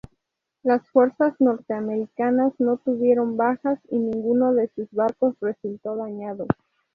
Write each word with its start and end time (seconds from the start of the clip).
Las 0.63 0.81
fuerzas 0.89 1.35
norteamericanas 1.37 2.53
no 2.59 2.77
tuvieron 2.77 3.37
bajas 3.37 3.77
y 3.91 3.99
ninguno 3.99 4.51
de 4.51 4.67
sus 4.75 4.89
barcos 4.91 5.35
resultó 5.41 5.95
dañado. 5.95 6.47